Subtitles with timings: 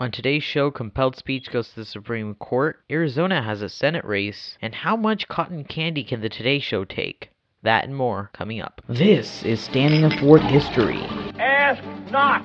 [0.00, 4.56] On today's show, compelled speech goes to the Supreme Court, Arizona has a Senate race,
[4.62, 7.28] and how much cotton candy can the Today Show take?
[7.64, 8.80] That and more coming up.
[8.88, 11.02] This is Standing Athwart History.
[11.38, 12.40] Ask not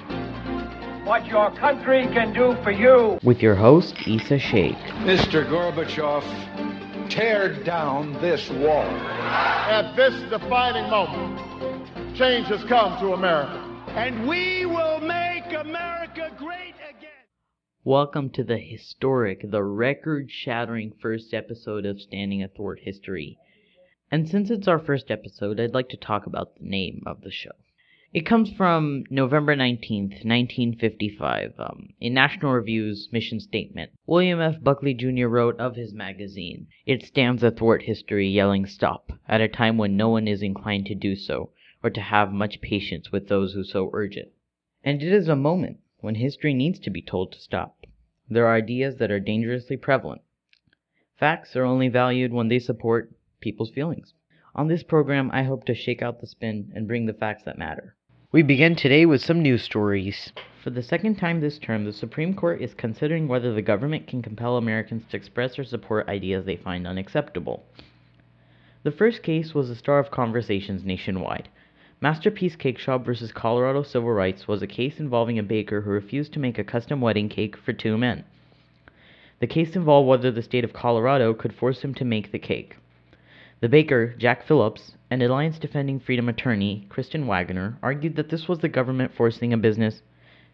[1.07, 3.19] what your country can do for you.
[3.23, 4.75] With your host, Isa Sheikh.
[5.05, 5.49] Mr.
[5.49, 8.83] Gorbachev, tear down this wall.
[8.83, 13.61] At this defining moment, change has come to America.
[13.95, 16.84] And we will make America great again.
[17.87, 23.37] Welcome to the historic, the record shattering first episode of Standing Athwart History.
[24.09, 27.29] And since it's our first episode, I'd like to talk about the name of the
[27.29, 27.51] show.
[28.11, 33.91] It comes from November 19th, 1955, um, in National Review's mission statement.
[34.07, 34.63] William F.
[34.63, 35.27] Buckley Jr.
[35.27, 40.09] wrote of his magazine, It stands athwart history, yelling stop, at a time when no
[40.09, 41.51] one is inclined to do so,
[41.83, 44.33] or to have much patience with those who so urge it.
[44.83, 47.83] And it is a moment when history needs to be told to stop.
[48.29, 50.21] There are ideas that are dangerously prevalent.
[51.19, 54.13] Facts are only valued when they support people's feelings.
[54.53, 57.57] On this program, I hope to shake out the spin and bring the facts that
[57.57, 57.95] matter.
[58.31, 60.31] We begin today with some news stories.
[60.63, 64.21] For the second time this term, the Supreme Court is considering whether the government can
[64.21, 67.65] compel Americans to express or support ideas they find unacceptable.
[68.83, 71.49] The first case was the star of conversations nationwide.
[72.01, 76.33] Masterpiece Cake Shop versus Colorado Civil Rights was a case involving a baker who refused
[76.33, 78.25] to make a custom wedding cake for two men.
[79.39, 82.75] The case involved whether the state of Colorado could force him to make the cake.
[83.61, 88.59] The baker, Jack Phillips, and Alliance Defending Freedom attorney, Kristen Waggoner, argued that this was
[88.59, 90.01] the government forcing a business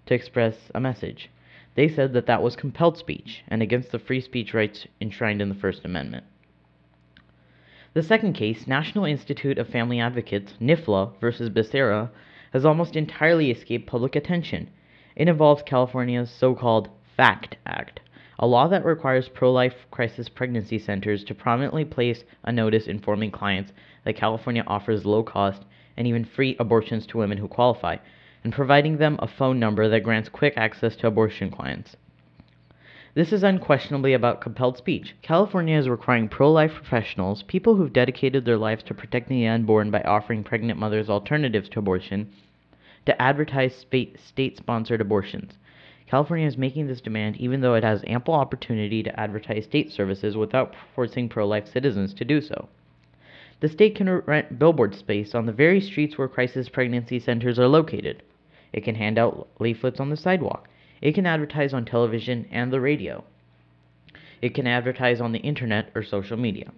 [0.05, 1.31] to express a message.
[1.73, 5.49] They said that that was compelled speech and against the free speech rights enshrined in
[5.49, 6.25] the First Amendment.
[7.93, 12.09] The second case, National Institute of Family Advocates, NIFLA versus Becerra,
[12.53, 14.69] has almost entirely escaped public attention.
[15.17, 17.99] It involves California's so-called FACT Act,
[18.39, 23.73] a law that requires pro-life crisis pregnancy centers to prominently place a notice informing clients
[24.05, 25.65] that California offers low-cost
[25.97, 27.97] and even free abortions to women who qualify,
[28.45, 31.97] and providing them a phone number that grants quick access to abortion clients.
[33.13, 35.15] This is unquestionably about compelled speech.
[35.21, 39.91] California is requiring pro life professionals, people who've dedicated their lives to protecting the unborn
[39.91, 42.31] by offering pregnant mothers alternatives to abortion,
[43.05, 45.57] to advertise state sponsored abortions.
[46.07, 50.37] California is making this demand even though it has ample opportunity to advertise state services
[50.37, 52.69] without forcing pro life citizens to do so.
[53.59, 57.67] The state can rent billboard space on the very streets where crisis pregnancy centers are
[57.67, 58.23] located.
[58.71, 60.69] It can hand out leaflets on the sidewalk.
[61.01, 63.23] It can advertise on television and the radio.
[64.41, 66.71] It can advertise on the internet or social media.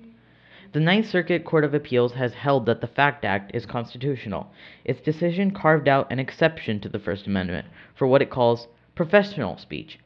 [0.71, 4.51] The Ninth Circuit Court of Appeals has held that the FACT Act is constitutional.
[4.83, 9.57] Its decision carved out an exception to the First Amendment for what it calls professional
[9.57, 9.99] speech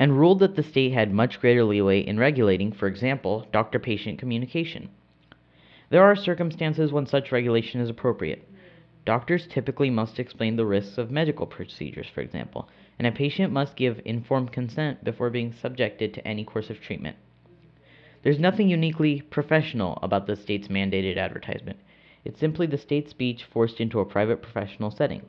[0.00, 4.18] and ruled that the state had much greater leeway in regulating, for example, doctor patient
[4.18, 4.88] communication.
[5.90, 8.48] There are circumstances when such regulation is appropriate.
[9.04, 12.68] Doctors typically must explain the risks of medical procedures, for example,
[13.00, 17.16] and a patient must give informed consent before being subjected to any course of treatment.
[18.22, 21.78] There's nothing uniquely professional about the state's mandated advertisement.
[22.26, 25.22] It's simply the state speech forced into a private professional setting.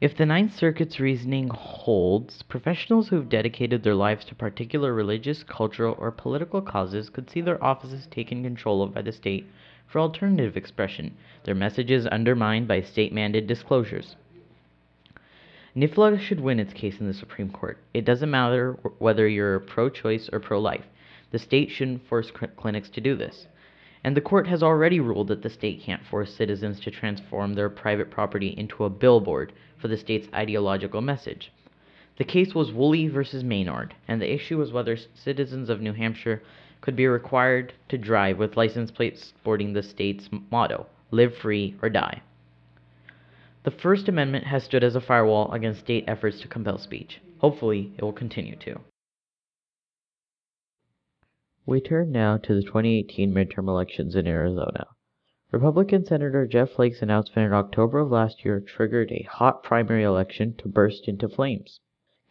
[0.00, 5.42] If the Ninth Circuit's reasoning holds, professionals who have dedicated their lives to particular religious,
[5.42, 9.48] cultural, or political causes could see their offices taken control of by the state
[9.88, 14.14] for alternative expression, their messages undermined by state mandated disclosures.
[15.74, 17.78] NIFLA should win its case in the Supreme Court.
[17.94, 20.84] It doesn't matter whether you're pro choice or pro life.
[21.30, 23.46] The state shouldn't force cl- clinics to do this.
[24.04, 27.70] And the court has already ruled that the state can't force citizens to transform their
[27.70, 31.50] private property into a billboard for the state's ideological message.
[32.18, 36.42] The case was Woolley versus Maynard, and the issue was whether citizens of New Hampshire
[36.82, 41.88] could be required to drive with license plates sporting the state's motto, live free or
[41.88, 42.20] die.
[43.64, 47.20] The First Amendment has stood as a firewall against state efforts to compel speech.
[47.38, 48.80] Hopefully, it will continue to.
[51.64, 54.88] We turn now to the 2018 midterm elections in Arizona.
[55.52, 60.56] Republican Senator Jeff Flake's announcement in October of last year triggered a hot primary election
[60.56, 61.78] to burst into flames.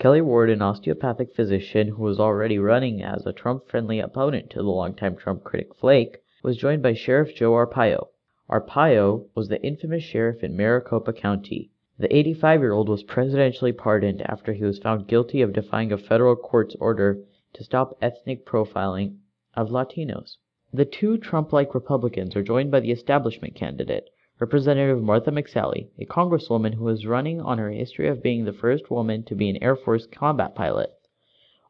[0.01, 4.57] Kelli Ward, an osteopathic physician who was already running as a Trump friendly opponent to
[4.57, 8.07] the longtime Trump critic Flake, was joined by Sheriff Joe Arpaio,
[8.49, 11.69] Arpaio was the infamous sheriff in Maricopa County.
[11.99, 15.97] The 85 year old was presidentially pardoned after he was found guilty of defying a
[15.99, 17.23] federal court's order
[17.53, 19.17] to stop ethnic profiling
[19.53, 20.37] of Latinos.
[20.73, 24.09] The two Trump like Republicans are joined by the establishment candidate,
[24.39, 28.89] Representative Martha McSally, a congresswoman who is running on her history of being the first
[28.89, 30.89] woman to be an Air Force combat pilot.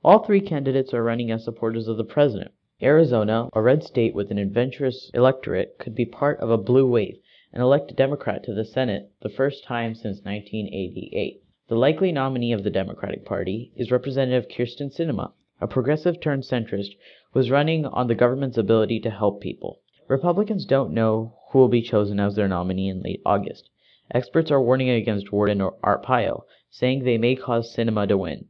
[0.05, 2.53] All three candidates are running as supporters of the president.
[2.83, 7.19] Arizona, a red state with an adventurous electorate, could be part of a blue wave
[7.53, 11.43] and elect a Democrat to the Senate the first time since 1988.
[11.67, 16.95] The likely nominee of the Democratic Party is Representative Kyrsten Sinema, a progressive turned centrist
[17.31, 19.81] who is running on the government's ability to help people.
[20.07, 23.69] Republicans don't know who will be chosen as their nominee in late August.
[24.09, 28.47] Experts are warning against Warden or Arpaio, saying they may cause Sinema to win.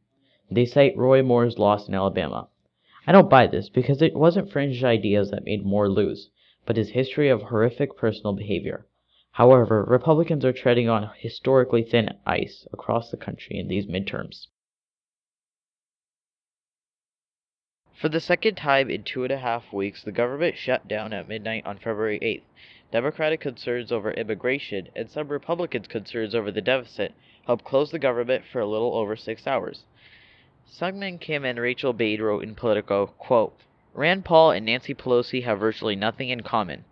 [0.50, 2.48] They cite Roy Moore's loss in Alabama.
[3.08, 6.30] I don't buy this because it wasn't fringe ideas that made Moore lose,
[6.66, 8.86] but his history of horrific personal behavior.
[9.32, 14.48] However, Republicans are treading on historically thin ice across the country in these midterms.
[17.94, 21.28] For the second time in two and a half weeks, the government shut down at
[21.28, 22.44] midnight on February 8th.
[22.92, 27.14] Democratic concerns over immigration and some Republicans' concerns over the deficit
[27.46, 29.86] helped close the government for a little over six hours.
[30.82, 33.54] Seung Min Kim and Rachel Bade wrote in Politico, quote,
[33.94, 36.86] Rand Paul and Nancy Pelosi have virtually nothing in common.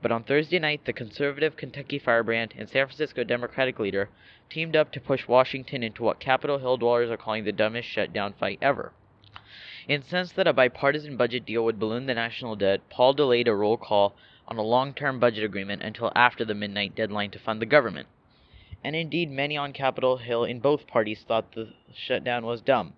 [0.00, 4.08] But on Thursday night, the conservative Kentucky firebrand and San Francisco Democratic leader
[4.48, 8.32] teamed up to push Washington into what Capitol Hill dwellers are calling the dumbest shutdown
[8.32, 8.92] fight ever.
[9.86, 13.76] Incensed that a bipartisan budget deal would balloon the national debt, Paul delayed a roll
[13.76, 14.16] call
[14.48, 18.08] on a long term budget agreement until after the midnight deadline to fund the government.
[18.82, 22.94] And indeed, many on Capitol Hill in both parties thought the shutdown was dumb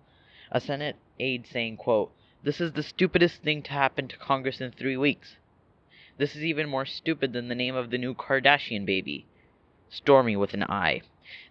[0.51, 2.11] a Senate aide saying, quote,
[2.43, 5.37] This is the stupidest thing to happen to Congress in three weeks.
[6.17, 9.25] This is even more stupid than the name of the new Kardashian baby.
[9.89, 11.01] Stormy with an I.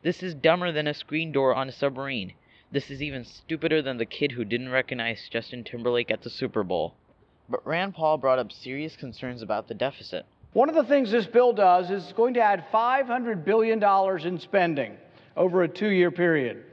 [0.02, 2.34] This is dumber than a screen door on a submarine.
[2.70, 6.62] This is even stupider than the kid who didn't recognize Justin Timberlake at the Super
[6.62, 6.94] Bowl.
[7.48, 10.26] But Rand Paul brought up serious concerns about the deficit.
[10.52, 13.82] One of the things this bill does is it's going to add $500 billion
[14.26, 14.96] in spending
[15.36, 16.64] over a two year period.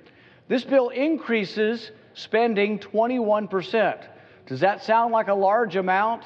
[0.47, 4.07] This bill increases spending 21%.
[4.45, 6.23] Does that sound like a large amount?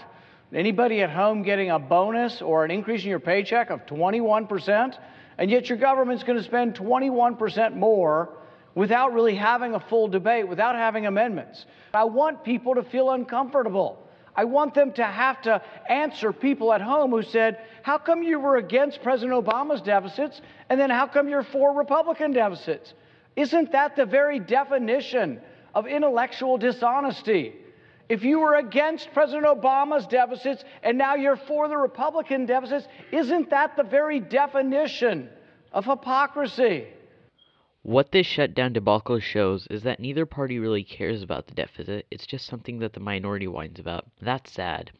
[0.53, 4.97] Anybody at home getting a bonus or an increase in your paycheck of 21%?
[5.37, 8.37] And yet your government's going to spend 21% more
[8.75, 11.65] without really having a full debate, without having amendments.
[11.93, 14.05] I want people to feel uncomfortable.
[14.35, 18.39] I want them to have to answer people at home who said, How come you
[18.39, 20.41] were against President Obama's deficits?
[20.69, 22.93] And then how come you're for Republican deficits?
[23.39, 25.39] Isn't that the very definition
[25.73, 27.55] of intellectual dishonesty.
[28.07, 33.49] If you were against President Obama's deficits and now you're for the Republican deficits, isn't
[33.51, 35.29] that the very definition
[35.71, 36.87] of hypocrisy?
[37.83, 42.25] What this shutdown debacle shows is that neither party really cares about the deficit, it's
[42.25, 44.05] just something that the minority whines about.
[44.21, 44.91] That's sad.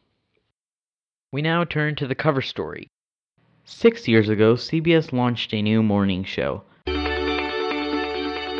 [1.32, 2.88] We now turn to the cover story.
[3.64, 6.62] Six years ago, CBS launched a new morning show.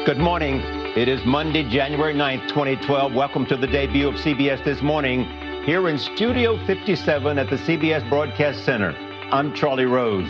[0.06, 0.62] Good morning.
[0.96, 3.12] It is Monday, January 9th, 2012.
[3.12, 5.26] Welcome to the debut of CBS This Morning
[5.66, 8.92] here in Studio 57 at the CBS Broadcast Center.
[9.30, 10.26] I'm Charlie Rose.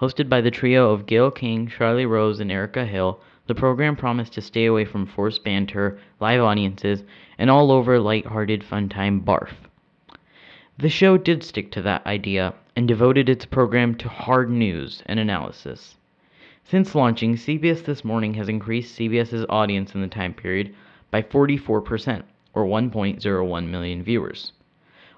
[0.00, 3.18] Hosted by the trio of Gayle King, Charlie Rose, and Erica Hill,
[3.48, 7.02] the program promised to stay away from forced banter, live audiences,
[7.38, 9.50] and all over light-hearted fun time barf.
[10.78, 15.18] The show did stick to that idea and devoted its program to hard news and
[15.18, 15.96] analysis.
[16.64, 20.72] Since launching, CBS This Morning has increased CBS's audience in the time period
[21.10, 22.22] by 44%,
[22.54, 24.52] or 1.01 million viewers,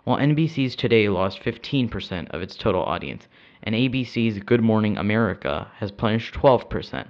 [0.04, 3.28] while NBC's Today lost 15% of its total audience,
[3.62, 7.08] and ABC's Good Morning America has plunged 12%.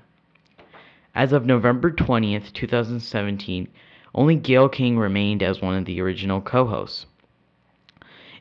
[1.14, 3.68] As of November 20th, 2017,
[4.16, 7.06] only Gayle King remained as one of the original co hosts.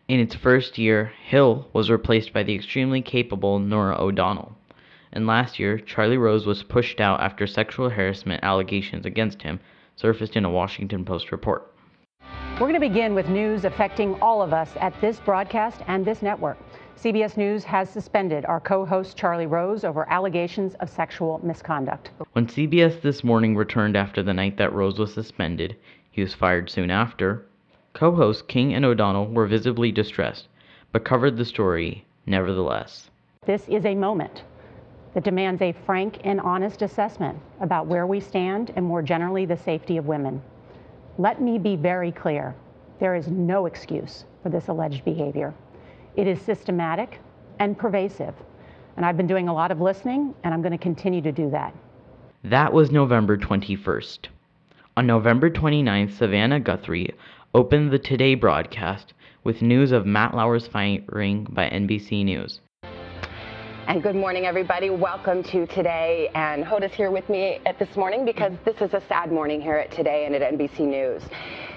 [0.08, 4.58] In its first year, Hill was replaced by the extremely capable Norah O'Donnell
[5.14, 9.60] and last year Charlie Rose was pushed out after sexual harassment allegations against him
[9.96, 11.72] surfaced in a Washington Post report.
[12.54, 16.22] We're going to begin with news affecting all of us at this broadcast and this
[16.22, 16.58] network.
[16.98, 22.12] CBS News has suspended our co host Charlie Rose over allegations of sexual misconduct.
[22.34, 25.76] When CBS This Morning returned after the night that Rose was suspended,
[26.12, 27.46] he was fired soon after.
[27.94, 30.48] Co hosts King and O'Donnell were visibly distressed,
[30.92, 33.10] but covered the story nevertheless.
[33.46, 34.44] This is a moment
[35.14, 39.58] that demands a frank and honest assessment about where we stand and more generally the
[39.58, 40.42] safety of women.
[41.18, 42.56] Let me be very clear.
[43.00, 45.54] There is no excuse for this alleged behavior.
[46.16, 47.20] It is systematic
[47.60, 48.34] and pervasive.
[48.98, 51.50] And I've been doing a lot of listening, and I'm going to continue to do
[51.52, 51.74] that.
[52.44, 54.28] That was November 21st.
[54.98, 57.14] On November 29th, Savannah Guthrie
[57.54, 62.60] opened the Today broadcast with news of Matt Lauer's firing by NBC News.
[63.86, 64.90] And good morning, everybody.
[64.90, 66.32] Welcome to Today.
[66.36, 69.76] And Hoda's here with me at this morning because this is a sad morning here
[69.76, 71.22] at Today and at NBC News.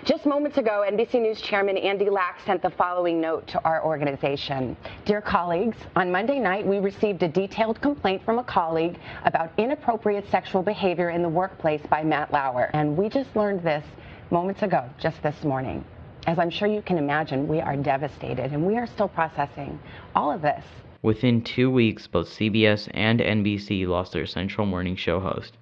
[0.04, 4.76] Just moments ago, NBC News Chairman Andy Lack sent the following note to our organization.
[5.04, 10.30] Dear colleagues, on Monday night, we received a detailed complaint from a colleague about inappropriate
[10.30, 12.70] sexual behavior in the workplace by Matt Lauer.
[12.72, 13.84] And we just learned this
[14.30, 15.84] moments ago, just this morning.
[16.28, 19.80] As I'm sure you can imagine, we are devastated and we are still processing
[20.14, 20.64] all of this.
[21.06, 25.56] Within two weeks, both CBS and NBC lost their Central Morning Show host,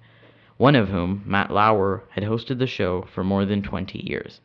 [0.57, 4.41] one of whom, Matt Lauer, had hosted the show for more than 20 years.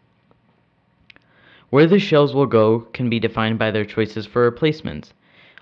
[1.71, 5.14] Where the shows will go can be defined by their choices for replacements.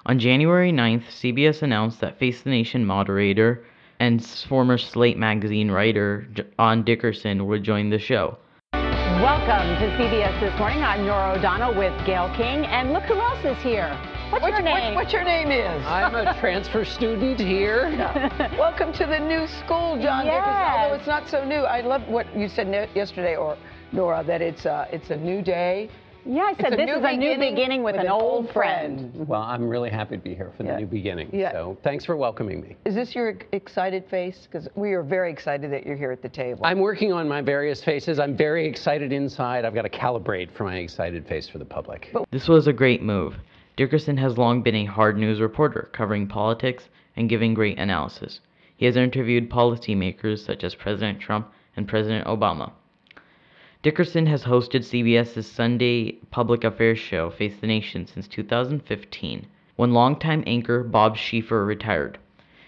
[0.06, 3.64] On January 9th, CBS announced that Face the Nation moderator
[4.00, 6.26] and former Slate magazine writer
[6.58, 8.38] John Dickerson would join the show.
[8.72, 10.82] Welcome to CBS This Morning.
[10.82, 13.96] I'm Norah O'Donnell with Gayle King, and look who else is here.
[14.30, 14.94] What's, what's your name?
[14.94, 15.86] What, what's your name is?
[15.86, 17.88] I'm a transfer student here.
[17.88, 18.58] Yeah.
[18.58, 20.34] Welcome to the new school, John yes.
[20.34, 20.82] Dickerson.
[20.82, 23.56] Although it's not so new, I love what you said yesterday, or
[23.90, 25.88] Norah, that it's a, it's a new day.
[26.26, 29.12] Yeah, I said this is a new beginning with, with an, an, old friend.
[29.12, 29.28] friend.
[29.28, 30.78] Well, I'm really happy to be here for the yeah.
[30.80, 31.30] new beginning.
[31.32, 31.52] Yeah.
[31.52, 32.76] So thanks for welcoming me.
[32.84, 34.46] Is this your excited face?
[34.50, 36.66] Because we are very excited that you're here at the table.
[36.66, 38.18] I'm working on my various faces.
[38.18, 39.64] I'm very excited inside.
[39.64, 42.10] I've got to calibrate for my excited face for the public.
[42.12, 43.34] But this was a great move.
[43.78, 48.40] Dickerson has long been a hard news reporter, covering politics and giving great analysis.
[48.76, 52.72] He has interviewed policymakers such as President Trump and President Obama.
[53.84, 60.42] Dickerson has hosted CBS's Sunday public affairs show, Face the Nation, since 2015, when longtime
[60.44, 62.18] anchor Bob Schieffer retired.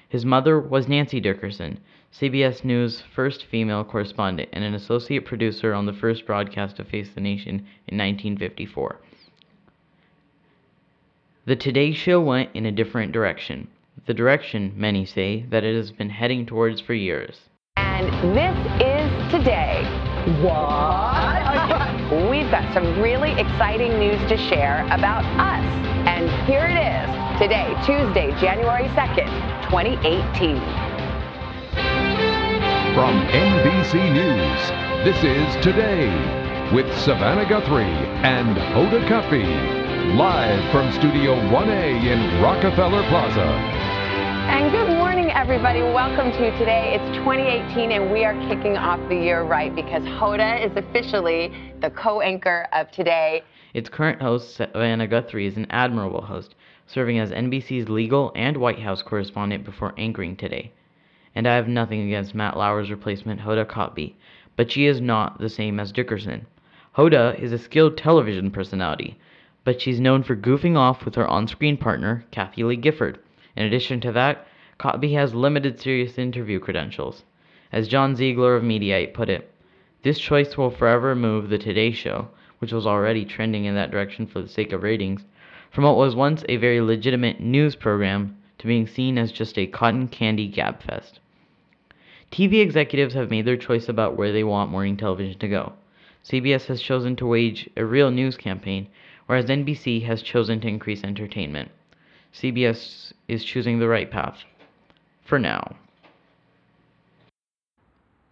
[0.09, 1.81] His mother was Nancy Dickerson,
[2.13, 7.11] CBS News' first female correspondent and an associate producer on the first broadcast of Face
[7.11, 9.01] the Nation in 1954.
[11.51, 13.67] The Today Show went in a different direction.
[14.07, 17.41] The direction, many say, that it has been heading towards for years.
[17.77, 19.83] And this is Today.
[20.45, 22.31] What?
[22.31, 25.65] We've got some really exciting news to share about us.
[26.07, 29.27] And here it is, today, Tuesday, January 2nd,
[29.71, 30.55] 2018.
[32.95, 34.71] From NBC News,
[35.03, 36.07] this is Today
[36.73, 39.80] with Savannah Guthrie and Hoda Kotb.
[40.01, 43.45] Live from Studio 1A in Rockefeller Plaza.
[44.51, 45.83] And good morning, everybody.
[45.83, 46.99] Welcome to today.
[46.99, 51.91] It's 2018, and we are kicking off the year right because Hoda is officially the
[51.91, 53.43] co anchor of today.
[53.75, 56.55] Its current host, Savannah Guthrie, is an admirable host,
[56.87, 60.73] serving as NBC's legal and White House correspondent before anchoring today.
[61.35, 64.15] And I have nothing against Matt Lauer's replacement, Hoda Kotb,
[64.57, 66.47] but she is not the same as Dickerson.
[66.97, 69.19] Hoda is a skilled television personality
[69.65, 73.19] but she's known for goofing off with her on screen partner, Kathie Lee Gifford.
[73.57, 74.47] In addition to that,
[74.79, 77.25] Kotb has limited serious interview credentials.
[77.71, 79.53] As John Ziegler of Mediaite put it,
[80.03, 84.27] this choice will forever move The Today Show, which was already trending in that direction
[84.27, 85.27] for the sake of ratings,
[85.71, 89.67] from what was once a very legitimate news program to being seen as just a
[89.67, 91.19] cotton candy gabfest.
[92.33, 95.75] TV executives have made their choice about where they want morning television to go.
[96.25, 98.89] CBS has chosen to wage a real news campaign
[99.31, 101.71] whereas NBC has chosen to increase entertainment.
[102.35, 104.43] CBS is choosing the right path.
[105.25, 105.77] For now.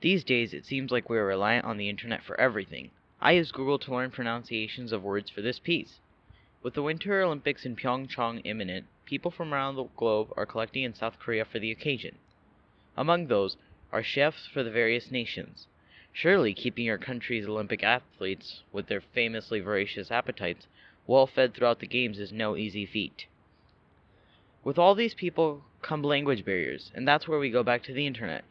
[0.00, 2.90] These days, it seems like we are reliant on the internet for everything.
[3.20, 6.00] I use Google to learn pronunciations of words for this piece.
[6.64, 10.94] With the Winter Olympics in Pyeongchang imminent, people from around the globe are collecting in
[10.94, 12.16] South Korea for the occasion.
[12.96, 13.56] Among those
[13.92, 15.68] are chefs for the various nations.
[16.12, 20.66] Surely keeping your country's Olympic athletes, with their famously voracious appetites,
[21.08, 23.26] well fed throughout the games is no easy feat.
[24.62, 28.06] With all these people come language barriers, and that's where we go back to the
[28.06, 28.44] internet.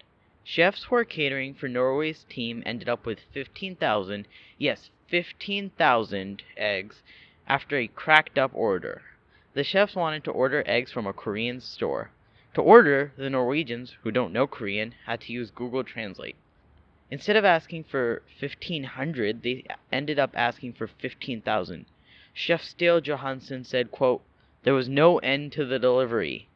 [0.44, 7.04] Chefs who are catering for Norway's team ended up with 15,000, yes, 15,000 eggs
[7.48, 9.04] after a cracked up order.
[9.54, 12.10] The chefs wanted to order eggs from a Korean store.
[12.56, 16.36] To order, the Norwegians, who don't know Korean, had to use Google Translate.
[17.12, 21.86] Instead of asking for 1500, they ended up asking for 15,000.
[22.40, 24.22] Chef Stale Johansen said, quote,
[24.62, 26.48] There was no end to the delivery.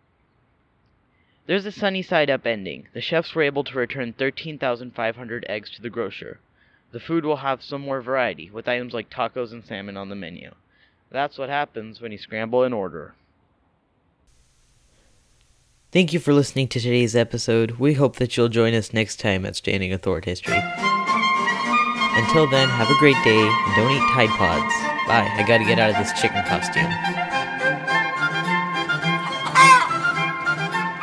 [1.47, 2.88] There's a sunny side up ending.
[2.93, 6.39] The chefs were able to return 13,500 eggs to the grocer.
[6.91, 10.15] The food will have some more variety, with items like tacos and salmon on the
[10.15, 10.51] menu.
[11.09, 13.15] That's what happens when you scramble an order.
[15.91, 17.79] Thank you for listening to today's episode.
[17.79, 20.61] We hope that you'll join us next time at Standing Athwart History.
[22.13, 24.90] Until then, have a great day and don't eat Tide Pods.
[25.08, 27.30] Bye, I gotta get out of this chicken costume.